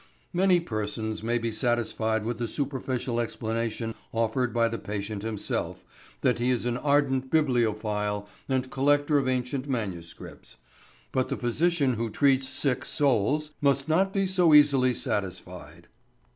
Many 0.33 0.59
persons 0.59 1.21
may 1.21 1.37
be 1.37 1.51
satisfied 1.51 2.25
with 2.25 2.39
the 2.39 2.47
superficial 2.47 3.19
explanation 3.19 3.93
offered 4.11 4.51
by 4.51 4.67
the 4.67 4.79
patient 4.79 5.21
himself 5.21 5.85
that 6.21 6.39
he 6.39 6.49
is 6.49 6.65
an 6.65 6.75
ardent 6.75 7.29
bibliophile 7.29 8.27
and 8.49 8.71
collector 8.71 9.19
of 9.19 9.27
ancient 9.27 9.69
manuscripts. 9.69 10.57
But 11.11 11.29
the 11.29 11.37
physician 11.37 11.93
who 11.93 12.09
treats 12.09 12.49
sick 12.49 12.83
souls 12.83 13.51
must 13.61 13.87
not 13.87 14.11
be 14.11 14.25
so 14.25 14.55
easily 14.55 14.95
satisfied. 14.95 15.87